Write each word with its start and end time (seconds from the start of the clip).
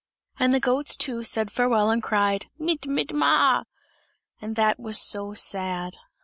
And 0.39 0.51
the 0.51 0.59
goats, 0.59 0.97
too, 0.97 1.23
said 1.23 1.51
farewell 1.51 1.91
and 1.91 2.01
cried: 2.01 2.47
"Mit, 2.57 2.87
mit, 2.87 3.13
mah!" 3.13 3.65
and 4.41 4.55
that 4.55 4.79
was 4.79 4.99
so 4.99 5.35
sad. 5.35 5.93